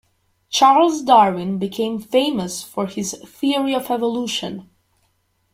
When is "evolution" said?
3.91-4.67